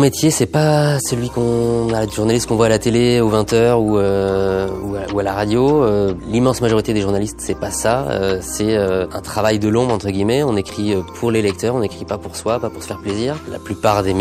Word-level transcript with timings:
métier, 0.00 0.30
c'est 0.30 0.46
pas 0.46 0.98
celui 0.98 1.28
qu'on 1.30 1.92
a, 1.92 2.06
journaliste 2.06 2.48
qu'on 2.48 2.56
voit 2.56 2.66
à 2.66 2.68
la 2.70 2.78
télé 2.78 3.20
aux 3.20 3.30
20h 3.30 3.74
ou, 3.74 3.98
euh, 3.98 4.68
ou, 4.82 5.18
à, 5.18 5.22
la 5.22 5.32
radio. 5.32 5.84
Euh, 5.84 6.14
l'immense 6.28 6.60
majorité 6.60 6.92
des 6.94 7.02
journalistes, 7.02 7.36
c'est 7.38 7.58
pas 7.58 7.70
ça. 7.70 8.06
Euh, 8.08 8.38
c'est 8.40 8.76
un 8.76 9.20
travail 9.20 9.58
de 9.58 9.68
l'ombre 9.68 9.92
entre 9.92 10.10
guillemets. 10.10 10.42
On 10.42 10.56
écrit 10.56 10.94
pour 11.16 11.30
les 11.30 11.42
lecteurs, 11.42 11.74
on 11.74 11.80
n'écrit 11.80 12.04
pas 12.04 12.18
pour 12.18 12.36
soi, 12.36 12.58
pas 12.58 12.70
pour 12.70 12.82
se 12.82 12.88
faire 12.88 12.98
plaisir. 12.98 13.36
La 13.50 13.58
plupart 13.58 14.02
des, 14.02 14.14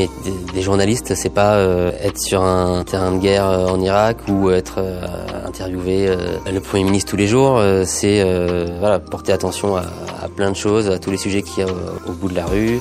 journalistes, 0.61 1.15
c'est 1.15 1.33
pas 1.33 1.59
être 2.03 2.19
sur 2.19 2.43
un 2.43 2.83
terrain 2.83 3.13
de 3.13 3.19
guerre 3.19 3.45
en 3.45 3.79
Irak 3.79 4.17
ou 4.27 4.49
être 4.51 4.83
interviewé 5.47 6.13
le 6.51 6.59
premier 6.59 6.83
ministre 6.83 7.11
tous 7.11 7.17
les 7.17 7.27
jours. 7.27 7.61
c'est 7.85 8.25
porter 9.09 9.31
attention 9.31 9.77
à, 9.77 9.83
plein 10.35 10.51
de 10.51 10.55
choses, 10.55 10.89
à 10.89 10.99
tous 10.99 11.11
les 11.11 11.17
sujets 11.17 11.41
qu'il 11.41 11.65
y 11.65 11.67
a 11.67 11.71
au 12.07 12.11
bout 12.11 12.29
de 12.29 12.35
la 12.35 12.45
rue. 12.45 12.79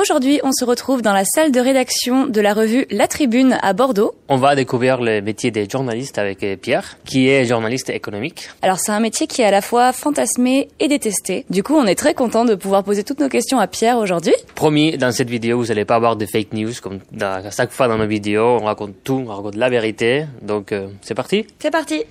Aujourd'hui, 0.00 0.38
on 0.44 0.52
se 0.52 0.64
retrouve 0.64 1.02
dans 1.02 1.12
la 1.12 1.24
salle 1.24 1.50
de 1.50 1.58
rédaction 1.58 2.28
de 2.28 2.40
la 2.40 2.54
revue 2.54 2.86
La 2.88 3.08
Tribune 3.08 3.58
à 3.62 3.72
Bordeaux. 3.72 4.14
On 4.28 4.36
va 4.36 4.54
découvrir 4.54 5.00
le 5.00 5.20
métier 5.20 5.50
des 5.50 5.68
journalistes 5.68 6.18
avec 6.18 6.44
euh, 6.44 6.54
Pierre, 6.54 6.98
qui 7.04 7.28
est 7.28 7.44
journaliste 7.44 7.90
économique. 7.90 8.48
Alors 8.62 8.78
c'est 8.78 8.92
un 8.92 9.00
métier 9.00 9.26
qui 9.26 9.42
est 9.42 9.44
à 9.44 9.50
la 9.50 9.60
fois 9.60 9.92
fantasmé 9.92 10.68
et 10.78 10.86
détesté. 10.86 11.46
Du 11.50 11.64
coup, 11.64 11.74
on 11.74 11.84
est 11.84 11.96
très 11.96 12.14
content 12.14 12.44
de 12.44 12.54
pouvoir 12.54 12.84
poser 12.84 13.02
toutes 13.02 13.18
nos 13.18 13.28
questions 13.28 13.58
à 13.58 13.66
Pierre 13.66 13.98
aujourd'hui. 13.98 14.34
Promis, 14.54 14.96
dans 14.96 15.10
cette 15.10 15.30
vidéo, 15.30 15.58
vous 15.58 15.66
n'allez 15.66 15.84
pas 15.84 15.96
avoir 15.96 16.14
de 16.14 16.26
fake 16.26 16.52
news 16.52 16.74
comme 16.80 17.00
à 17.20 17.50
chaque 17.50 17.72
fois 17.72 17.88
dans 17.88 17.98
nos 17.98 18.06
vidéos. 18.06 18.58
On 18.60 18.66
raconte 18.66 18.94
tout, 19.02 19.24
on 19.26 19.34
raconte 19.34 19.56
la 19.56 19.68
vérité. 19.68 20.26
Donc 20.42 20.70
euh, 20.70 20.86
c'est 21.02 21.16
parti 21.16 21.44
C'est 21.58 21.72
parti 21.72 22.04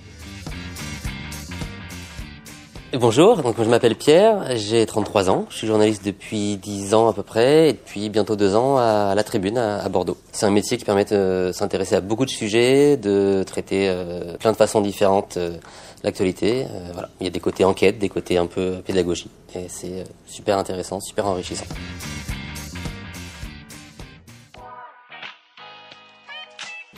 Bonjour, 2.94 3.42
donc 3.42 3.56
je 3.58 3.68
m'appelle 3.68 3.96
Pierre, 3.96 4.56
j'ai 4.56 4.86
33 4.86 5.28
ans, 5.28 5.44
je 5.50 5.58
suis 5.58 5.66
journaliste 5.66 6.02
depuis 6.06 6.56
10 6.56 6.94
ans 6.94 7.06
à 7.06 7.12
peu 7.12 7.22
près, 7.22 7.68
et 7.68 7.72
depuis 7.74 8.08
bientôt 8.08 8.34
2 8.34 8.56
ans 8.56 8.78
à 8.78 9.14
la 9.14 9.22
Tribune 9.24 9.58
à, 9.58 9.86
Bordeaux. 9.90 10.16
C'est 10.32 10.46
un 10.46 10.50
métier 10.50 10.78
qui 10.78 10.86
permet 10.86 11.04
de 11.04 11.50
s'intéresser 11.52 11.96
à 11.96 12.00
beaucoup 12.00 12.24
de 12.24 12.30
sujets, 12.30 12.96
de 12.96 13.44
traiter 13.46 13.90
euh, 13.90 14.38
plein 14.38 14.52
de 14.52 14.56
façons 14.56 14.80
différentes 14.80 15.36
euh, 15.36 15.58
l'actualité. 16.02 16.64
Euh, 16.64 16.90
voilà. 16.94 17.10
Il 17.20 17.24
y 17.24 17.26
a 17.26 17.30
des 17.30 17.40
côtés 17.40 17.66
enquête, 17.66 17.98
des 17.98 18.08
côtés 18.08 18.38
un 18.38 18.46
peu 18.46 18.76
pédagogie, 18.82 19.28
et 19.54 19.66
c'est 19.68 20.04
super 20.26 20.56
intéressant, 20.56 20.98
super 20.98 21.26
enrichissant. 21.26 21.66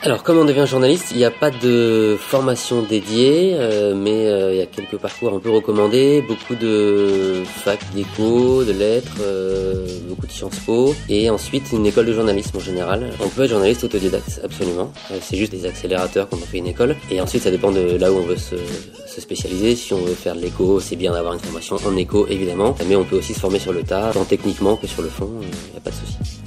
Alors, 0.03 0.23
comment 0.23 0.41
on 0.41 0.45
devient 0.45 0.65
journaliste 0.65 1.11
Il 1.11 1.17
n'y 1.17 1.25
a 1.25 1.29
pas 1.29 1.51
de 1.51 2.17
formation 2.19 2.81
dédiée, 2.81 3.51
euh, 3.53 3.93
mais 3.93 4.25
euh, 4.25 4.51
il 4.51 4.57
y 4.57 4.61
a 4.61 4.65
quelques 4.65 4.97
parcours 4.97 5.31
un 5.31 5.39
peu 5.39 5.51
recommandés, 5.51 6.23
beaucoup 6.27 6.55
de 6.55 7.43
fac 7.45 7.79
d'éco, 7.93 8.63
de 8.63 8.71
lettres, 8.71 9.17
euh, 9.21 9.85
beaucoup 10.07 10.25
de 10.25 10.31
Sciences 10.31 10.57
Po, 10.65 10.95
et 11.07 11.29
ensuite 11.29 11.71
une 11.71 11.85
école 11.85 12.07
de 12.07 12.13
journalisme 12.13 12.57
en 12.57 12.59
général. 12.59 13.11
On 13.23 13.29
peut 13.29 13.43
être 13.43 13.51
journaliste 13.51 13.83
autodidacte, 13.83 14.41
absolument. 14.43 14.91
c'est 15.21 15.37
juste 15.37 15.51
des 15.51 15.67
accélérateurs 15.67 16.27
quand 16.27 16.37
on 16.37 16.47
fait 16.47 16.57
une 16.57 16.67
école, 16.67 16.95
et 17.11 17.21
ensuite 17.21 17.43
ça 17.43 17.51
dépend 17.51 17.71
de 17.71 17.97
là 17.97 18.11
où 18.11 18.15
on 18.15 18.25
veut 18.25 18.37
se, 18.37 18.55
se 19.05 19.21
spécialiser. 19.21 19.75
Si 19.75 19.93
on 19.93 20.01
veut 20.01 20.15
faire 20.15 20.35
de 20.35 20.41
l'éco, 20.41 20.79
c'est 20.79 20.95
bien 20.95 21.11
d'avoir 21.11 21.35
une 21.35 21.39
formation 21.39 21.75
en 21.75 21.95
éco, 21.95 22.25
évidemment, 22.27 22.75
mais 22.87 22.95
on 22.95 23.03
peut 23.03 23.17
aussi 23.17 23.35
se 23.35 23.39
former 23.39 23.59
sur 23.59 23.71
le 23.71 23.83
tas, 23.83 24.09
tant 24.15 24.25
techniquement 24.25 24.77
que 24.77 24.87
sur 24.87 25.03
le 25.03 25.09
fond, 25.09 25.29
il 25.43 25.73
n'y 25.73 25.77
a 25.77 25.81
pas 25.81 25.91
de 25.91 25.95
souci. 25.95 26.41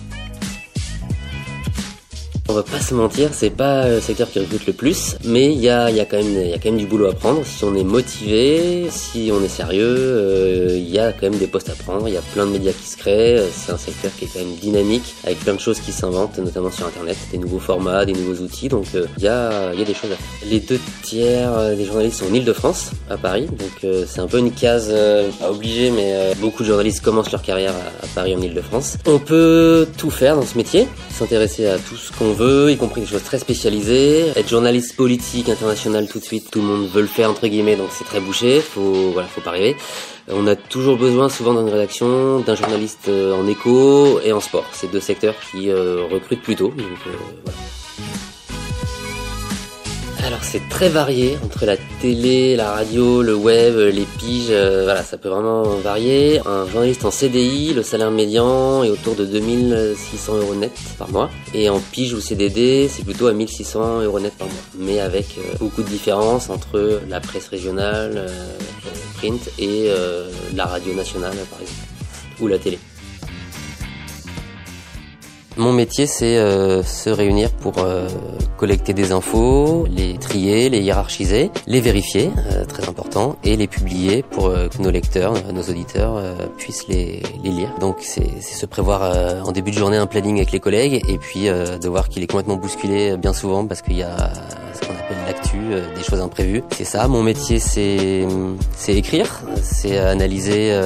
On 2.54 2.58
va 2.58 2.62
pas 2.62 2.78
se 2.78 2.94
mentir, 2.94 3.30
c'est 3.32 3.50
pas 3.50 3.88
le 3.88 4.00
secteur 4.00 4.30
qui 4.30 4.38
recrute 4.38 4.64
le 4.68 4.72
plus, 4.74 5.16
mais 5.24 5.52
il 5.52 5.58
y 5.58 5.68
a, 5.68 5.90
quand 6.04 6.22
même, 6.22 6.76
du 6.76 6.86
boulot 6.86 7.08
à 7.08 7.12
prendre. 7.12 7.44
Si 7.44 7.64
on 7.64 7.74
est 7.74 7.82
motivé, 7.82 8.86
si 8.90 9.32
on 9.34 9.42
est 9.42 9.48
sérieux, 9.48 9.82
euh, 9.84 10.76
il 10.78 10.88
y 10.88 11.00
a 11.00 11.10
quand 11.10 11.28
même 11.28 11.40
des 11.40 11.48
postes 11.48 11.70
à 11.70 11.72
prendre. 11.72 12.06
Il 12.06 12.14
y 12.14 12.16
a 12.16 12.22
plein 12.32 12.46
de 12.46 12.52
médias 12.52 12.70
qui 12.70 12.86
se 12.86 12.96
créent. 12.96 13.42
C'est 13.52 13.72
un 13.72 13.76
secteur 13.76 14.12
qui 14.16 14.26
est 14.26 14.28
quand 14.32 14.38
même 14.38 14.54
dynamique, 14.54 15.16
avec 15.24 15.40
plein 15.40 15.54
de 15.54 15.58
choses 15.58 15.80
qui 15.80 15.90
s'inventent, 15.90 16.38
notamment 16.38 16.70
sur 16.70 16.86
Internet, 16.86 17.16
des 17.32 17.38
nouveaux 17.38 17.58
formats, 17.58 18.04
des 18.04 18.12
nouveaux 18.12 18.40
outils. 18.40 18.68
Donc 18.68 18.86
il 18.92 19.00
euh, 19.00 19.06
y, 19.18 19.26
a, 19.26 19.74
des 19.74 19.86
choses 19.86 20.12
à 20.12 20.14
faire. 20.14 20.48
Les 20.48 20.60
deux 20.60 20.78
tiers 21.02 21.52
euh, 21.58 21.74
des 21.74 21.84
journalistes 21.84 22.20
sont 22.20 22.30
en 22.30 22.34
Ile-de-France, 22.34 22.92
à 23.10 23.16
Paris. 23.16 23.46
Donc 23.46 23.84
c'est 24.06 24.20
un 24.20 24.28
peu 24.28 24.38
une 24.38 24.52
case 24.52 24.94
pas 25.40 25.50
obligée, 25.50 25.90
mais 25.90 26.34
beaucoup 26.36 26.62
de 26.62 26.68
journalistes 26.68 27.02
commencent 27.02 27.32
leur 27.32 27.42
carrière 27.42 27.72
à, 27.72 28.04
à 28.04 28.08
Paris 28.14 28.36
en 28.36 28.40
Ile-de-France. 28.40 28.98
On 29.06 29.18
peut 29.18 29.88
tout 29.98 30.10
faire 30.10 30.36
dans 30.36 30.46
ce 30.46 30.56
métier, 30.56 30.86
s'intéresser 31.10 31.66
à 31.66 31.78
tout 31.78 31.96
ce 31.96 32.12
qu'on 32.12 32.32
veut, 32.32 32.43
y 32.70 32.76
compris 32.76 33.00
des 33.02 33.06
choses 33.06 33.22
très 33.22 33.38
spécialisées. 33.38 34.28
Être 34.36 34.48
journaliste 34.48 34.96
politique 34.96 35.48
international 35.48 36.08
tout 36.08 36.18
de 36.18 36.24
suite, 36.24 36.50
tout 36.50 36.60
le 36.60 36.66
monde 36.66 36.88
veut 36.88 37.02
le 37.02 37.06
faire 37.08 37.30
entre 37.30 37.46
guillemets, 37.46 37.76
donc 37.76 37.88
c'est 37.90 38.04
très 38.04 38.20
bouché. 38.20 38.60
Faut 38.60 39.10
voilà, 39.12 39.28
faut 39.28 39.40
pas 39.40 39.50
rêver. 39.50 39.76
Euh, 40.28 40.34
on 40.36 40.46
a 40.46 40.56
toujours 40.56 40.96
besoin, 40.96 41.28
souvent 41.28 41.54
dans 41.54 41.66
une 41.66 41.72
rédaction, 41.72 42.40
d'un 42.40 42.54
journaliste 42.54 43.08
euh, 43.08 43.34
en 43.34 43.46
éco 43.46 44.20
et 44.24 44.32
en 44.32 44.40
sport. 44.40 44.66
C'est 44.72 44.90
deux 44.90 45.00
secteurs 45.00 45.34
qui 45.50 45.70
euh, 45.70 46.06
recrutent 46.10 46.42
plutôt. 46.42 46.72
Alors 50.24 50.42
c'est 50.42 50.66
très 50.70 50.88
varié 50.88 51.36
entre 51.44 51.66
la 51.66 51.76
télé, 52.00 52.56
la 52.56 52.72
radio, 52.72 53.20
le 53.20 53.34
web, 53.34 53.76
les 53.76 54.06
piges, 54.18 54.46
euh, 54.48 54.84
voilà, 54.84 55.02
ça 55.02 55.18
peut 55.18 55.28
vraiment 55.28 55.64
varier. 55.80 56.40
Un 56.46 56.66
journaliste 56.66 57.04
en 57.04 57.10
CDI, 57.10 57.74
le 57.74 57.82
salaire 57.82 58.10
médian 58.10 58.82
est 58.84 58.88
autour 58.88 59.16
de 59.16 59.26
2600 59.26 60.36
euros 60.38 60.54
net 60.54 60.72
par 60.98 61.10
mois. 61.10 61.28
Et 61.52 61.68
en 61.68 61.78
pige 61.78 62.14
ou 62.14 62.20
CDD, 62.20 62.88
c'est 62.88 63.04
plutôt 63.04 63.26
à 63.26 63.34
1600 63.34 64.00
euros 64.00 64.18
net 64.18 64.32
par 64.38 64.48
mois. 64.48 64.56
Mais 64.78 64.98
avec 64.98 65.36
euh, 65.36 65.58
beaucoup 65.58 65.82
de 65.82 65.88
différences 65.88 66.48
entre 66.48 67.02
la 67.06 67.20
presse 67.20 67.48
régionale, 67.48 68.14
euh, 68.16 68.56
print, 69.18 69.50
et 69.58 69.90
la 70.54 70.64
radio 70.64 70.94
nationale 70.94 71.36
par 71.50 71.60
exemple, 71.60 72.40
ou 72.40 72.46
la 72.46 72.58
télé. 72.58 72.78
Mon 75.56 75.72
métier, 75.72 76.06
c'est 76.06 76.36
euh, 76.36 76.82
se 76.82 77.10
réunir 77.10 77.50
pour 77.52 77.74
euh, 77.78 78.08
collecter 78.56 78.92
des 78.92 79.12
infos, 79.12 79.86
les 79.88 80.18
trier, 80.18 80.68
les 80.68 80.80
hiérarchiser, 80.80 81.52
les 81.68 81.80
vérifier, 81.80 82.30
euh, 82.50 82.64
très 82.64 82.88
important, 82.88 83.36
et 83.44 83.56
les 83.56 83.68
publier 83.68 84.22
pour 84.22 84.52
que 84.52 84.82
nos 84.82 84.90
lecteurs, 84.90 85.34
nos 85.52 85.62
auditeurs 85.62 86.20
puissent 86.56 86.88
les, 86.88 87.22
les, 87.44 87.50
lire. 87.50 87.72
Donc 87.78 87.98
c'est 88.00 88.42
se 88.42 88.66
prévoir 88.66 89.46
en 89.46 89.52
début 89.52 89.70
de 89.70 89.76
journée 89.76 89.96
un 89.96 90.06
planning 90.06 90.36
avec 90.36 90.50
les 90.50 90.60
collègues, 90.60 91.02
et 91.08 91.18
puis 91.18 91.44
de 91.44 91.88
voir 91.88 92.08
qu'il 92.08 92.22
est 92.22 92.26
complètement 92.26 92.56
bousculé 92.56 93.16
bien 93.16 93.32
souvent 93.32 93.64
parce 93.66 93.82
qu'il 93.82 93.96
y 93.96 94.02
a 94.02 94.16
ce 94.74 94.80
qu'on 94.86 94.94
appelle 94.94 95.03
l'actu, 95.26 95.58
des 95.96 96.02
choses 96.02 96.20
imprévues. 96.20 96.62
C'est 96.70 96.84
ça, 96.84 97.06
mon 97.08 97.22
métier, 97.22 97.58
c'est 97.58 98.26
c'est 98.76 98.94
écrire, 98.94 99.42
c'est 99.62 99.98
analyser, 99.98 100.78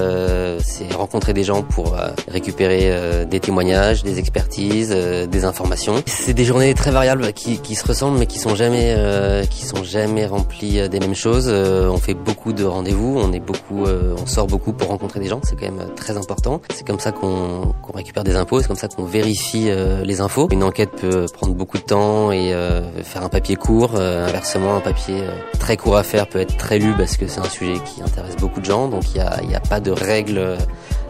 c'est 0.61 0.93
rencontrer 0.95 1.33
des 1.33 1.45
gens 1.45 1.63
pour 1.63 1.97
récupérer 2.29 3.27
des 3.27 3.41
témoignages, 3.41 4.03
des 4.03 4.19
expertises 4.19 4.49
euh, 4.91 5.27
des 5.27 5.45
informations. 5.45 6.03
C'est 6.07 6.35
des 6.35 6.45
journées 6.45 6.75
très 6.75 6.91
variables 6.91 7.33
qui, 7.33 7.59
qui, 7.59 7.75
se 7.75 7.87
ressemblent 7.87 8.19
mais 8.19 8.27
qui 8.27 8.39
sont 8.39 8.55
jamais 8.55 8.95
euh, 8.97 9.45
qui 9.45 9.65
sont 9.65 9.83
jamais 9.83 10.27
remplies 10.27 10.81
euh, 10.81 10.89
des 10.89 11.01
mêmes 11.01 11.15
choses. 11.15 11.49
on 11.49 11.97
fait 11.99 12.15
beaucoup 12.15 12.53
de 12.53 12.65
rendez-vous, 12.65 13.19
on 13.19 13.33
est 13.33 13.41
beaucoup, 13.41 13.85
on 13.85 14.27
sort 14.27 14.47
beaucoup 14.47 14.73
pour 14.73 14.89
rencontrer 14.89 15.21
des 15.21 15.29
gens. 15.29 15.41
C'est 15.43 15.57
quand 15.57 15.71
même 15.71 15.95
très 15.95 16.17
important. 16.17 16.61
C'est 16.75 16.87
comme 16.87 17.01
ça 17.01 17.13
qu'on 17.13 17.75
récupère 17.95 18.25
des 18.25 18.37
infos, 18.37 18.61
c'est 18.61 18.69
comme 18.69 18.77
ça 18.77 18.89
qu'on 18.89 19.05
vérifie 19.05 19.71
les 20.05 20.21
infos. 20.21 20.49
Une 20.51 20.63
enquête 20.63 20.91
peut 20.91 21.27
prendre 21.33 21.55
beaucoup 21.55 21.79
de 21.79 21.83
temps 21.83 22.33
et 22.33 22.55
faire 23.03 23.25
un 23.25 23.29
papier 23.29 23.57
court. 23.57 23.93
Inversement, 24.25 24.77
un 24.77 24.81
papier 24.81 25.23
très 25.59 25.77
court 25.77 25.97
à 25.97 26.03
faire 26.03 26.29
peut 26.29 26.41
être 26.41 26.57
très 26.57 26.79
lu 26.79 26.93
parce 26.97 27.17
que 27.17 27.27
c'est 27.27 27.41
un 27.41 27.49
sujet 27.49 27.79
qui 27.85 28.03
intéresse 28.03 28.37
beaucoup 28.37 28.61
de 28.61 28.67
gens. 28.67 28.89
Donc 28.89 29.05
il 29.15 29.23
n'y 29.47 29.55
a, 29.55 29.59
a 29.59 29.61
pas 29.61 29.81
de 29.81 29.91
règles 29.91 30.57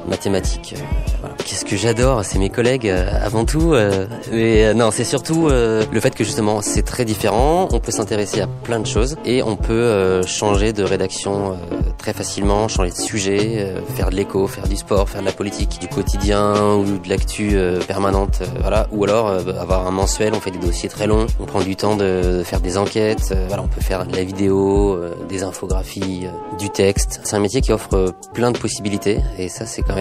mathématiques. 0.08 0.74
Voilà. 1.20 1.34
Qu'est-ce 1.44 1.64
que 1.64 1.76
j'adore, 1.76 2.24
c'est 2.24 2.38
mes 2.38 2.50
collègues 2.50 2.88
avant 2.88 3.44
tout. 3.44 3.74
Euh, 3.74 4.06
mais 4.32 4.64
euh, 4.64 4.74
non, 4.74 4.90
c'est 4.90 5.04
surtout 5.04 5.48
euh, 5.48 5.84
le 5.90 6.00
fait 6.00 6.14
que 6.14 6.24
justement 6.24 6.60
c'est 6.62 6.82
très 6.82 7.04
différent. 7.04 7.68
On 7.72 7.80
peut 7.80 7.92
s'intéresser 7.92 8.40
à 8.40 8.46
plein 8.46 8.80
de 8.80 8.86
choses 8.86 9.16
et 9.24 9.42
on 9.42 9.56
peut 9.56 10.22
changer 10.26 10.72
de 10.72 10.82
rédaction 10.82 11.56
très 11.98 12.12
facilement, 12.12 12.68
changer 12.68 12.90
de 12.90 12.96
sujet, 12.96 13.74
faire 13.94 14.10
de 14.10 14.16
l'écho, 14.16 14.46
faire 14.46 14.68
du 14.68 14.76
sport, 14.76 15.08
faire 15.08 15.20
de 15.20 15.26
la 15.26 15.32
politique, 15.32 15.78
du 15.80 15.88
quotidien 15.88 16.74
ou 16.74 16.98
de 16.98 17.08
l'actu 17.08 17.56
permanente. 17.86 18.42
voilà. 18.60 18.86
Ou 18.92 19.04
alors 19.04 19.28
avoir 19.28 19.86
un 19.86 19.90
mensuel. 19.90 20.32
On 20.34 20.40
fait 20.40 20.50
des 20.50 20.58
dossiers 20.58 20.88
très 20.88 21.06
longs. 21.06 21.26
On 21.40 21.46
prend 21.46 21.60
du 21.60 21.76
temps 21.76 21.96
de 21.96 22.42
faire 22.44 22.60
des 22.60 22.78
enquêtes. 22.78 23.34
voilà, 23.48 23.62
on 23.62 23.68
peut 23.68 23.80
faire 23.80 24.06
de 24.06 24.14
la 24.14 24.24
vidéo, 24.24 24.98
des 25.28 25.42
infographies, 25.42 26.26
du 26.58 26.70
texte. 26.70 27.20
C'est 27.24 27.36
un 27.36 27.40
métier 27.40 27.60
qui 27.60 27.72
offre 27.72 28.14
plein 28.34 28.50
de 28.50 28.58
possibilités 28.58 29.20
et 29.38 29.48
ça 29.48 29.66
c'est 29.66 29.82
quand 29.82 29.94
même 29.94 29.97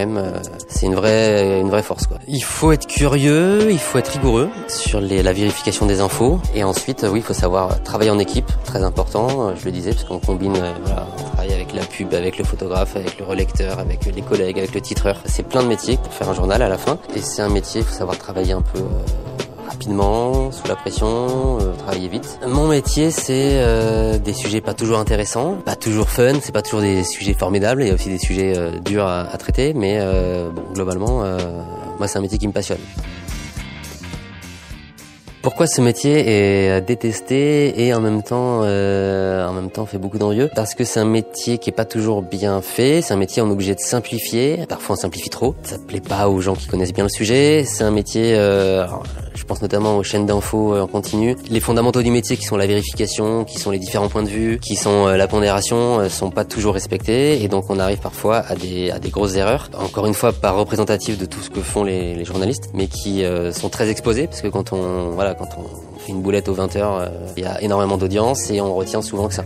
c'est 0.68 0.86
une 0.86 0.94
vraie 0.94 1.82
force 1.82 2.06
quoi. 2.06 2.18
Il 2.26 2.42
faut 2.42 2.72
être 2.72 2.86
curieux 2.86 3.18
il 3.70 3.78
faut 3.78 3.98
être 3.98 4.08
rigoureux 4.08 4.48
sur 4.68 5.00
la 5.00 5.32
vérification 5.32 5.86
des 5.86 6.00
infos. 6.00 6.40
Et 6.54 6.64
ensuite, 6.64 7.06
oui, 7.10 7.20
il 7.20 7.22
faut 7.22 7.32
savoir 7.34 7.82
travailler 7.82 8.10
en 8.10 8.18
équipe, 8.18 8.50
très 8.64 8.82
important, 8.82 9.54
je 9.56 9.64
le 9.64 9.72
disais, 9.72 9.92
parce 9.92 10.04
qu'on 10.04 10.18
combine, 10.18 10.56
euh, 10.56 10.72
voilà, 10.84 11.06
on 11.18 11.22
travaille 11.22 11.52
avec 11.52 11.72
la 11.74 11.82
pub, 11.84 12.12
avec 12.14 12.38
le 12.38 12.44
photographe, 12.44 12.96
avec 12.96 13.18
le 13.18 13.24
relecteur, 13.24 13.78
avec 13.78 14.04
les 14.04 14.22
collègues, 14.22 14.58
avec 14.58 14.74
le 14.74 14.80
titreur. 14.80 15.16
C'est 15.24 15.46
plein 15.46 15.62
de 15.62 15.68
métiers 15.68 15.96
pour 15.96 16.12
faire 16.12 16.28
un 16.28 16.34
journal 16.34 16.62
à 16.62 16.68
la 16.68 16.78
fin. 16.78 16.98
Et 17.14 17.20
c'est 17.20 17.42
un 17.42 17.48
métier, 17.48 17.80
il 17.80 17.86
faut 17.86 17.94
savoir 17.94 18.18
travailler 18.18 18.52
un 18.52 18.62
peu 18.62 18.80
euh, 18.80 19.27
rapidement, 19.68 20.50
sous 20.50 20.66
la 20.66 20.76
pression, 20.76 21.58
euh, 21.60 21.72
travailler 21.74 22.08
vite. 22.08 22.38
Mon 22.46 22.68
métier, 22.68 23.10
c'est 23.10 23.52
euh, 23.54 24.18
des 24.18 24.32
sujets 24.32 24.60
pas 24.60 24.74
toujours 24.74 24.98
intéressants, 24.98 25.56
pas 25.64 25.76
toujours 25.76 26.08
fun, 26.08 26.34
c'est 26.40 26.52
pas 26.52 26.62
toujours 26.62 26.80
des 26.80 27.04
sujets 27.04 27.34
formidables, 27.34 27.82
il 27.82 27.88
y 27.88 27.90
a 27.90 27.94
aussi 27.94 28.08
des 28.08 28.18
sujets 28.18 28.54
euh, 28.56 28.70
durs 28.80 29.06
à, 29.06 29.24
traiter, 29.38 29.74
mais 29.74 30.00
bon, 30.52 30.62
globalement, 30.74 31.22
moi 31.98 32.08
c'est 32.08 32.18
un 32.18 32.22
métier 32.22 32.38
qui 32.38 32.48
me 32.48 32.52
passionne. 32.52 32.80
Pourquoi 35.48 35.66
ce 35.66 35.80
métier 35.80 36.24
est 36.26 36.82
détesté 36.82 37.82
et 37.82 37.94
en 37.94 38.02
même 38.02 38.22
temps, 38.22 38.60
euh, 38.64 39.48
en 39.48 39.54
même 39.54 39.70
temps 39.70 39.86
fait 39.86 39.96
beaucoup 39.96 40.18
d'envieux 40.18 40.50
Parce 40.54 40.74
que 40.74 40.84
c'est 40.84 41.00
un 41.00 41.06
métier 41.06 41.56
qui 41.56 41.70
est 41.70 41.72
pas 41.72 41.86
toujours 41.86 42.20
bien 42.20 42.60
fait. 42.60 43.00
C'est 43.00 43.14
un 43.14 43.16
métier 43.16 43.40
on 43.40 43.48
est 43.48 43.52
obligé 43.52 43.74
de 43.74 43.80
simplifier. 43.80 44.66
Parfois 44.68 44.96
on 44.96 44.98
simplifie 44.98 45.30
trop. 45.30 45.54
Ça 45.62 45.78
plaît 45.78 46.02
pas 46.02 46.28
aux 46.28 46.42
gens 46.42 46.54
qui 46.54 46.66
connaissent 46.66 46.92
bien 46.92 47.04
le 47.04 47.08
sujet. 47.08 47.64
C'est 47.64 47.82
un 47.82 47.90
métier, 47.90 48.34
euh, 48.36 48.86
je 49.38 49.44
pense 49.44 49.62
notamment 49.62 49.96
aux 49.96 50.02
chaînes 50.02 50.26
d'infos 50.26 50.74
euh, 50.74 50.82
en 50.82 50.86
continu. 50.86 51.36
Les 51.48 51.60
fondamentaux 51.60 52.02
du 52.02 52.10
métier 52.10 52.36
qui 52.36 52.44
sont 52.44 52.56
la 52.56 52.66
vérification, 52.66 53.44
qui 53.44 53.58
sont 53.58 53.70
les 53.70 53.78
différents 53.78 54.08
points 54.08 54.24
de 54.24 54.28
vue, 54.28 54.58
qui 54.58 54.76
sont 54.76 55.06
euh, 55.06 55.16
la 55.16 55.28
pondération, 55.28 56.00
euh, 56.00 56.08
sont 56.08 56.30
pas 56.30 56.44
toujours 56.44 56.74
respectés 56.74 57.42
et 57.42 57.48
donc 57.48 57.70
on 57.70 57.78
arrive 57.78 58.00
parfois 58.00 58.38
à 58.38 58.54
des 58.54 58.90
à 58.90 58.98
des 58.98 59.10
grosses 59.10 59.36
erreurs. 59.36 59.70
Encore 59.78 60.06
une 60.06 60.14
fois, 60.14 60.32
pas 60.32 60.50
représentatif 60.50 61.16
de 61.16 61.24
tout 61.24 61.40
ce 61.40 61.48
que 61.48 61.60
font 61.60 61.84
les, 61.84 62.14
les 62.14 62.24
journalistes, 62.24 62.70
mais 62.74 62.88
qui 62.88 63.24
sont 63.52 63.68
très 63.68 63.88
exposés 63.88 64.26
parce 64.26 64.42
que 64.42 64.48
quand 64.48 64.72
on 64.72 65.10
voilà 65.10 65.34
quand 65.38 65.48
on 65.56 65.98
fait 65.98 66.12
une 66.12 66.22
boulette 66.22 66.48
aux 66.48 66.54
20 66.54 66.74
h 66.74 66.78
euh, 66.78 67.08
il 67.36 67.42
y 67.42 67.46
a 67.46 67.60
énormément 67.62 67.96
d'audience 67.96 68.50
et 68.50 68.60
on 68.60 68.74
retient 68.74 69.02
souvent 69.02 69.28
que 69.28 69.34
ça. 69.34 69.44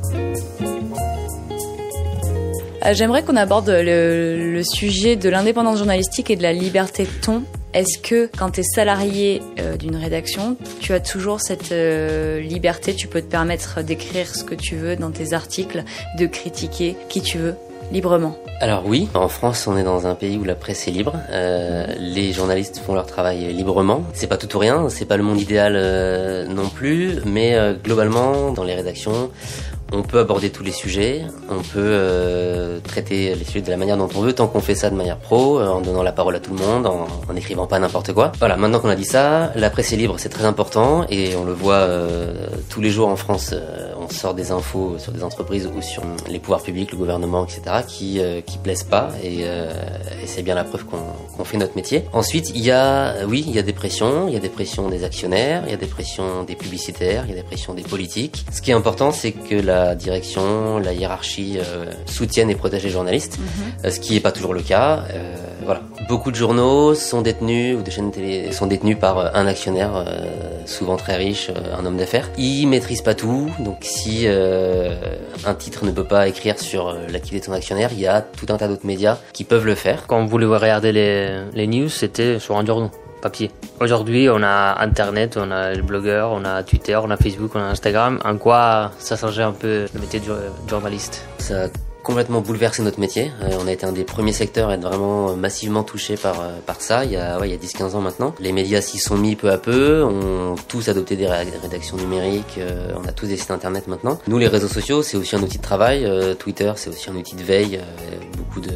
Euh, 2.85 2.95
j'aimerais 2.95 3.23
qu'on 3.23 3.37
aborde 3.37 3.71
le, 3.71 4.63
sujet 4.65 5.17
de 5.17 5.29
l'indépendance 5.29 5.79
journalistique 5.79 6.31
et 6.31 6.37
de 6.37 6.43
la 6.43 6.53
liberté 6.53 7.05
de 7.05 7.25
ton. 7.25 7.43
Est-ce 7.75 7.99
que 7.99 8.31
quand 8.37 8.51
tu 8.51 8.61
es 8.61 8.65
salarié 8.65 9.41
euh, 9.59 9.77
d'une 9.77 9.97
rédaction, 9.97 10.57
tu 10.81 10.93
as 10.93 11.01
toujours 11.01 11.41
cette 11.41 11.71
liberté, 11.71 12.95
tu 12.95 13.07
peux 13.07 13.23
te 13.23 13.31
permettre 13.31 13.83
d'écrire 13.83 14.35
ce 14.35 14.45
que 14.45 14.55
tu 14.55 14.77
veux 14.77 14.97
dans 14.97 15.11
tes 15.11 15.33
articles, 15.33 15.85
de 16.19 16.27
critiquer 16.27 16.97
qui 17.09 17.23
tu 17.23 17.39
veux? 17.39 17.55
Librement 17.93 18.35
alors 18.63 18.85
oui, 18.87 19.09
en 19.15 19.27
France, 19.27 19.67
on 19.67 19.77
est 19.77 19.83
dans 19.83 20.07
un 20.07 20.15
pays 20.15 20.39
où 20.39 20.45
la 20.45 20.55
presse 20.55 20.87
est 20.87 20.93
libre. 20.93 21.15
Euh, 21.33 21.85
les 21.99 22.33
journalistes 22.33 22.79
font 22.79 22.95
leur 22.95 23.07
travail 23.07 23.53
librement. 23.53 24.05
C'est 24.13 24.29
pas 24.29 24.37
tout 24.37 24.55
ou 24.55 24.61
rien, 24.61 24.89
c'est 24.89 25.05
pas 25.05 25.17
le 25.17 25.25
monde 25.25 25.41
idéal 25.41 25.73
euh, 25.75 26.47
non 26.47 26.69
plus, 26.69 27.19
mais 27.27 27.57
euh, 27.57 27.75
globalement, 27.75 28.53
dans 28.53 28.63
les 28.63 28.77
rédactions, 28.77 29.33
on 29.93 30.03
peut 30.03 30.21
aborder 30.21 30.51
tous 30.51 30.63
les 30.63 30.71
sujets, 30.71 31.23
on 31.51 31.61
peut 31.61 32.81
traiter 32.85 33.35
les 33.35 33.45
sujets 33.45 33.63
de 33.63 33.71
la 33.71 33.77
manière 33.77 33.97
dont 33.97 34.09
on 34.15 34.21
veut, 34.21 34.33
tant 34.33 34.47
qu'on 34.47 34.61
fait 34.61 34.77
ça 34.77 34.89
de 34.89 34.95
manière 34.95 35.19
pro, 35.19 35.61
en 35.61 35.81
donnant 35.81 36.05
la 36.05 36.13
parole 36.13 36.37
à 36.37 36.41
tout 36.41 36.55
le 36.55 36.65
monde, 36.65 36.87
en, 36.87 37.09
en 37.29 37.37
écrivant 37.37 37.67
pas 37.67 37.81
n'importe 37.81 38.13
quoi. 38.15 38.31
Voilà, 38.39 38.57
maintenant 38.57 38.79
qu'on 38.79 38.89
a 38.89 38.95
dit 38.95 39.05
ça, 39.05 39.51
la 39.55 39.69
presse 39.71 39.93
est 39.93 39.97
libre, 39.97 40.15
c'est 40.19 40.31
très 40.31 40.45
important, 40.47 41.05
et 41.11 41.37
on 41.37 41.45
le 41.45 41.53
voit 41.53 41.87
tous 42.71 42.81
les 42.81 42.89
jours 42.89 43.09
en 43.09 43.17
France, 43.17 43.55
on 44.03 44.09
sort 44.09 44.35
des 44.35 44.51
infos 44.51 44.99
sur 44.99 45.13
des 45.13 45.23
entreprises 45.23 45.67
ou 45.67 45.81
sur 45.83 46.03
les 46.29 46.39
pouvoirs 46.39 46.63
publics, 46.63 46.93
le 46.93 46.99
gouvernement, 46.99 47.45
etc., 47.45 47.63
qui 47.87 48.21
qui 48.47 48.59
plaisent 48.59 48.83
pas, 48.83 49.11
et, 49.23 49.41
et 49.43 50.27
c'est 50.27 50.43
bien 50.43 50.55
la 50.55 50.65
preuve 50.65 50.85
qu'on 50.85 51.45
fait 51.45 51.57
notre 51.57 51.77
métier. 51.77 52.05
Ensuite, 52.13 52.51
il 52.51 52.63
y 52.63 52.71
a, 52.71 53.27
oui, 53.27 53.45
il 53.47 53.55
y 53.55 53.59
a 53.59 53.63
des 53.63 53.73
pressions, 53.73 54.29
il 54.29 54.35
y 54.35 54.37
a 54.37 54.41
des 54.41 54.49
pressions 54.49 54.89
des 54.89 55.05
actionnaires, 55.05 55.63
il 55.67 55.71
y 55.71 55.75
a 55.75 55.79
des 55.79 55.87
pressions 55.87 56.45
des 56.45 56.55
publicitaires, 56.55 57.25
il 57.27 57.31
y 57.31 57.33
a 57.33 57.37
des 57.37 57.43
pressions 57.43 57.75
des 57.75 57.83
politiques. 57.83 58.45
Ce 58.53 58.61
qui 58.61 58.71
est 58.71 58.75
important, 58.75 59.13
c'est 59.13 59.33
que 59.33 59.55
la 59.55 59.95
direction, 59.95 60.79
la 60.79 60.93
hiérarchie 60.93 61.59
euh, 61.59 61.87
soutiennent 62.07 62.51
et 62.51 62.55
protègent 62.55 62.85
les 62.85 62.91
journalistes, 62.91 63.39
mhm. 63.39 63.47
euh, 63.85 63.91
ce 63.91 64.01
qui 64.01 64.15
n'est 64.15 64.21
pas 64.21 64.33
toujours 64.33 64.55
le 64.55 64.63
cas. 64.63 65.05
Euh, 65.11 65.37
voilà, 65.65 65.81
beaucoup 66.09 66.31
de 66.31 66.37
journaux 66.37 66.95
sont 66.95 67.23
détenus 67.23 67.77
ou 67.77 67.83
des 67.83 67.91
chaînes 67.91 68.11
télé 68.11 68.53
sont 68.53 68.67
détenus 68.67 68.99
par 68.99 69.35
un 69.37 69.47
actionnaire, 69.47 70.05
souvent 70.67 70.97
très 70.97 71.17
riche, 71.17 71.51
un 71.79 71.85
homme 71.85 71.97
d'affaires. 71.97 72.29
Il 72.39 72.67
maîtrise 72.67 73.03
pas 73.03 73.15
tout, 73.15 73.51
donc 73.61 73.79
si 73.83 74.27
un 74.27 75.55
titre 75.55 75.85
ne 75.85 75.91
peut 75.91 76.05
pas 76.05 76.29
écrire 76.29 76.59
sur 76.59 76.97
l'activité 77.11 77.41
de 77.41 77.45
son 77.47 77.53
actionnaire, 77.53 77.91
il 77.93 78.01
y 78.01 78.07
a 78.07 78.21
tout 78.21 78.47
un 78.51 78.57
tas 78.57 78.69
d'autres 78.69 78.87
médias 78.87 79.19
qui 79.33 79.45
peuvent 79.45 79.67
le 79.67 79.75
faire. 79.75 80.07
Quand 80.07 80.23
vous 80.23 80.29
voulez 80.29 80.47
regarder 80.47 80.93
les, 80.93 81.29
les 81.55 81.67
news, 81.67 81.89
c'était 81.89 82.39
sur 82.39 82.57
un 82.57 82.65
journal 82.65 82.91
papier. 83.21 83.53
Aujourd'hui, 83.81 84.29
on 84.29 84.43
a 84.43 84.81
Internet, 84.81 85.37
on 85.37 85.51
a 85.53 85.75
le 85.75 85.83
blogueur, 85.83 86.33
on 86.33 86.45
a 86.45 86.65
Twitter, 86.65 86.99
on 87.01 87.11
a 87.11 87.17
Facebook, 87.17 87.53
on 87.55 87.61
a 87.61 87.67
Instagram. 87.67 88.19
En 88.25 88.37
quoi 88.37 88.91
ça 88.99 89.17
changeait 89.17 89.45
un 89.45 89.53
peu 89.53 89.87
le 89.95 90.01
métier 90.01 90.19
de 90.19 90.27
journaliste? 90.69 91.25
Ça 91.39 91.69
complètement 92.03 92.41
bouleversé 92.41 92.83
notre 92.83 93.01
métier. 93.01 93.31
Euh, 93.43 93.51
on 93.61 93.67
a 93.67 93.73
été 93.73 93.87
un 93.87 93.93
des 93.93 94.05
premiers 94.05 94.33
secteurs 94.33 94.69
à 94.69 94.75
être 94.75 94.83
vraiment 94.83 95.37
massivement 95.37 95.83
touché 95.83 96.17
par 96.17 96.41
euh, 96.41 96.59
par 96.65 96.81
ça 96.81 97.05
il 97.05 97.13
y 97.13 97.17
a 97.17 97.39
ouais, 97.39 97.49
il 97.49 97.53
y 97.53 97.55
a 97.55 97.59
10-15 97.59 97.95
ans 97.95 98.01
maintenant. 98.01 98.35
Les 98.41 98.53
médias 98.53 98.81
s'y 98.81 98.99
sont 98.99 99.17
mis 99.17 99.37
peu 99.37 99.51
à 99.51 99.59
peu, 99.59 100.03
on 100.05 100.55
tous 100.69 100.89
adopté 100.89 101.17
des 101.17 101.27
rédactions 101.27 101.97
numériques, 101.97 102.59
euh, 102.59 102.93
on 102.97 103.07
a 103.07 103.13
tous 103.13 103.27
des 103.27 103.37
sites 103.37 103.51
internet 103.51 103.89
maintenant. 103.89 104.19
Nous 104.27 104.39
les 104.39 104.49
réseaux 104.49 104.69
sociaux, 104.69 105.03
c'est 105.03 105.17
aussi 105.17 105.37
un 105.37 105.43
outil 105.43 105.59
de 105.59 105.63
travail, 105.63 106.09
Twitter, 106.39 106.73
c'est 106.77 106.91
aussi 106.91 107.11
un 107.11 107.15
outil 107.15 107.37
de 107.37 107.43
veille, 107.43 107.81
beaucoup 108.37 108.61
de 108.61 108.73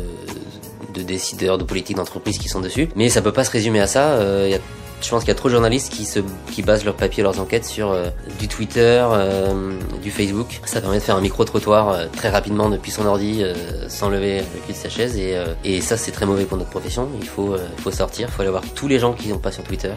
de 0.96 1.02
décideurs, 1.02 1.58
de 1.58 1.64
politiques, 1.64 1.96
d'entreprises 1.96 2.38
qui 2.38 2.48
sont 2.48 2.60
dessus. 2.60 2.88
Mais 2.96 3.08
ça 3.08 3.22
peut 3.22 3.32
pas 3.32 3.44
se 3.44 3.50
résumer 3.50 3.80
à 3.80 3.86
ça. 3.86 4.14
Euh, 4.14 4.58
je 5.02 5.10
pense 5.10 5.22
qu'il 5.22 5.28
y 5.28 5.32
a 5.32 5.34
trop 5.34 5.48
de 5.48 5.54
journalistes 5.54 5.92
qui 5.92 6.04
se 6.04 6.20
qui 6.50 6.62
basent 6.62 6.84
leurs 6.84 6.96
papiers, 6.96 7.22
leurs 7.22 7.38
enquêtes 7.40 7.64
sur 7.64 7.90
euh, 7.90 8.08
du 8.38 8.48
Twitter, 8.48 9.04
euh, 9.10 9.72
du 10.02 10.10
Facebook. 10.10 10.60
Ça 10.64 10.80
permet 10.80 10.98
de 10.98 11.02
faire 11.02 11.16
un 11.16 11.20
micro 11.20 11.44
trottoir 11.44 11.90
euh, 11.90 12.06
très 12.14 12.30
rapidement 12.30 12.70
depuis 12.70 12.90
son 12.90 13.06
ordi, 13.06 13.44
sans 13.88 14.08
lever 14.08 14.38
le 14.38 14.60
cul 14.66 14.72
de 14.72 14.76
sa 14.76 14.88
chaise. 14.88 15.16
Et, 15.16 15.36
et 15.64 15.80
ça, 15.80 15.96
c'est 15.96 16.12
très 16.12 16.26
mauvais 16.26 16.44
pour 16.44 16.56
notre 16.56 16.70
profession. 16.70 17.08
Il 17.20 17.28
faut 17.28 17.56
faut 17.78 17.90
sortir, 17.90 18.30
faut 18.30 18.42
aller 18.42 18.50
voir 18.50 18.64
tous 18.74 18.88
les 18.88 18.98
gens 18.98 19.12
qui 19.12 19.28
n'ont 19.28 19.38
pas 19.38 19.52
sur 19.52 19.62
Twitter. 19.62 19.90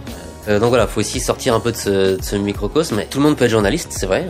donc 0.48 0.70
voilà, 0.70 0.88
faut 0.88 1.00
aussi 1.00 1.20
sortir 1.20 1.54
un 1.54 1.60
peu 1.60 1.72
de 1.72 1.78
ce, 1.78 2.18
de 2.18 2.24
ce 2.24 2.36
microcosme. 2.36 3.02
Tout 3.10 3.20
le 3.20 3.24
monde 3.24 3.38
peut 3.38 3.46
être 3.46 3.52
journaliste, 3.52 3.90
c'est 3.92 4.06
vrai. 4.06 4.28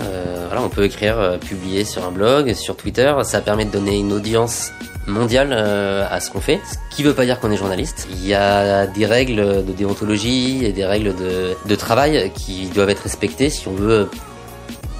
voilà, 0.47 0.61
on 0.61 0.69
peut 0.69 0.83
écrire, 0.83 1.39
publier 1.39 1.83
sur 1.83 2.05
un 2.05 2.11
blog, 2.11 2.53
sur 2.53 2.75
Twitter. 2.75 3.13
Ça 3.23 3.41
permet 3.41 3.65
de 3.65 3.71
donner 3.71 3.97
une 3.97 4.13
audience 4.13 4.71
mondial 5.09 5.49
euh, 5.51 6.05
à 6.09 6.19
ce 6.19 6.31
qu'on 6.31 6.39
fait, 6.39 6.59
ce 6.65 6.95
qui 6.95 7.03
veut 7.03 7.13
pas 7.13 7.25
dire 7.25 7.39
qu'on 7.39 7.51
est 7.51 7.57
journaliste. 7.57 8.07
Il 8.11 8.25
y 8.25 8.33
a 8.33 8.87
des 8.87 9.05
règles 9.05 9.65
de 9.65 9.73
déontologie 9.73 10.65
et 10.65 10.71
des 10.71 10.85
règles 10.85 11.15
de, 11.15 11.55
de 11.65 11.75
travail 11.75 12.31
qui 12.33 12.67
doivent 12.67 12.89
être 12.89 13.03
respectées 13.03 13.49
si 13.49 13.67
on 13.67 13.73
veut 13.73 14.09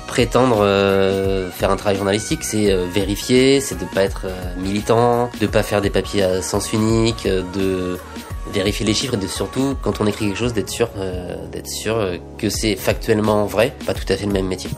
prétendre 0.08 0.60
euh, 0.62 1.52
faire 1.52 1.70
un 1.70 1.76
travail 1.76 1.98
journalistique, 1.98 2.44
c'est 2.44 2.72
euh, 2.72 2.88
vérifier, 2.92 3.62
c'est 3.62 3.80
de 3.80 3.86
pas 3.86 4.02
être 4.02 4.26
militant, 4.58 5.30
de 5.40 5.48
pas 5.48 5.64
faire 5.64 5.82
des 5.82 5.92
papiers 5.92 6.24
à 6.24 6.42
sens 6.42 6.74
unique, 6.74 7.26
de 7.26 7.98
vérifier 8.52 8.86
les 8.86 8.96
chiffres 8.96 9.14
et 9.14 9.18
de 9.18 9.28
surtout 9.28 9.78
quand 9.84 10.02
on 10.02 10.08
écrit 10.08 10.26
quelque 10.26 10.40
chose 10.40 10.54
d'être 10.54 10.70
sûr 10.70 10.90
d'être 11.52 11.68
sûr 11.68 12.20
que 12.40 12.50
c'est 12.50 12.76
factuellement 12.76 13.46
vrai, 13.46 13.76
pas 13.86 13.94
tout 13.94 14.12
à 14.12 14.16
fait 14.18 14.26
le 14.26 14.34
même 14.34 14.48
métier. 14.48 14.72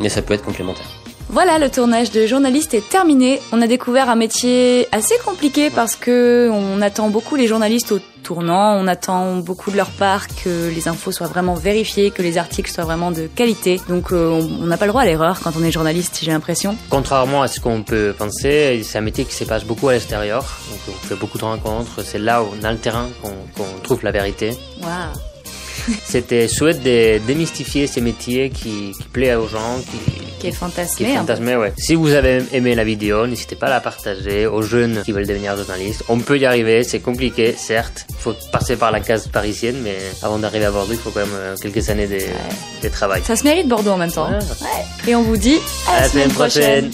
Mais 0.00 0.10
ça 0.10 0.20
peut 0.20 0.34
être 0.34 0.44
complémentaire. 0.44 1.01
Voilà, 1.32 1.58
le 1.58 1.70
tournage 1.70 2.10
de 2.10 2.26
journaliste 2.26 2.74
est 2.74 2.86
terminé. 2.86 3.40
On 3.52 3.62
a 3.62 3.66
découvert 3.66 4.10
un 4.10 4.16
métier 4.16 4.86
assez 4.92 5.14
compliqué 5.24 5.70
parce 5.70 5.96
que 5.96 6.50
on 6.52 6.82
attend 6.82 7.08
beaucoup 7.08 7.36
les 7.36 7.46
journalistes 7.46 7.90
au 7.90 8.00
tournant, 8.22 8.76
on 8.78 8.86
attend 8.86 9.36
beaucoup 9.36 9.70
de 9.70 9.78
leur 9.78 9.88
part 9.92 10.26
que 10.28 10.68
les 10.68 10.88
infos 10.88 11.10
soient 11.10 11.28
vraiment 11.28 11.54
vérifiées, 11.54 12.10
que 12.10 12.20
les 12.20 12.36
articles 12.36 12.70
soient 12.70 12.84
vraiment 12.84 13.10
de 13.10 13.28
qualité. 13.34 13.80
Donc 13.88 14.12
euh, 14.12 14.28
on 14.28 14.66
n'a 14.66 14.76
pas 14.76 14.84
le 14.84 14.90
droit 14.90 15.00
à 15.00 15.04
l'erreur 15.06 15.40
quand 15.40 15.52
on 15.58 15.64
est 15.64 15.70
journaliste, 15.70 16.18
j'ai 16.22 16.30
l'impression. 16.30 16.76
Contrairement 16.90 17.40
à 17.40 17.48
ce 17.48 17.60
qu'on 17.60 17.82
peut 17.82 18.14
penser, 18.16 18.82
c'est 18.84 18.98
un 18.98 19.02
métier 19.02 19.24
qui 19.24 19.34
se 19.34 19.44
passe 19.44 19.64
beaucoup 19.64 19.88
à 19.88 19.94
l'extérieur. 19.94 20.42
Donc 20.70 20.80
on 20.94 21.06
fait 21.06 21.16
beaucoup 21.16 21.38
de 21.38 21.44
rencontres, 21.44 22.04
c'est 22.04 22.18
là 22.18 22.42
où 22.42 22.48
on 22.60 22.62
a 22.62 22.70
le 22.70 22.78
terrain 22.78 23.08
qu'on 23.22 23.64
trouve 23.82 24.04
la 24.04 24.10
vérité. 24.10 24.50
Waouh 24.82 25.94
C'était 26.04 26.46
chouette 26.46 26.82
de 26.82 27.26
démystifier 27.26 27.86
ces 27.86 28.02
métiers 28.02 28.50
qui, 28.50 28.92
qui 28.92 29.08
plaît 29.10 29.34
aux 29.34 29.48
gens, 29.48 29.80
qui, 29.80 30.31
qui 30.42 30.48
est 30.48 30.52
fantasmé. 30.52 31.06
Qui 31.06 31.12
est 31.12 31.16
fantasmé, 31.16 31.54
ouais. 31.54 31.72
Si 31.78 31.94
vous 31.94 32.12
avez 32.14 32.42
aimé 32.52 32.74
la 32.74 32.82
vidéo, 32.82 33.28
n'hésitez 33.28 33.54
pas 33.54 33.68
à 33.68 33.70
la 33.70 33.80
partager 33.80 34.48
aux 34.48 34.62
jeunes 34.62 35.02
qui 35.04 35.12
veulent 35.12 35.26
devenir 35.26 35.56
journalistes. 35.56 36.02
On 36.08 36.18
peut 36.18 36.36
y 36.36 36.44
arriver, 36.44 36.82
c'est 36.82 36.98
compliqué, 36.98 37.54
certes. 37.56 38.06
Il 38.10 38.16
faut 38.16 38.34
passer 38.50 38.74
par 38.74 38.90
la 38.90 38.98
case 38.98 39.28
parisienne, 39.28 39.76
mais 39.84 39.96
avant 40.20 40.38
d'arriver 40.40 40.64
à 40.64 40.72
Bordeaux, 40.72 40.94
il 40.94 40.98
faut 40.98 41.10
quand 41.10 41.20
même 41.20 41.28
euh, 41.34 41.54
quelques 41.62 41.90
années 41.90 42.08
de, 42.08 42.18
de 42.82 42.88
travail. 42.88 43.22
Ça 43.24 43.36
se 43.36 43.44
mérite 43.44 43.68
Bordeaux 43.68 43.92
en 43.92 43.98
même 43.98 44.10
temps. 44.10 44.28
Ouais. 44.28 44.38
Et 45.06 45.14
on 45.14 45.22
vous 45.22 45.36
dit 45.36 45.58
à, 45.88 46.00
la, 46.00 46.08
semaine, 46.08 46.30
prochaine. 46.30 46.90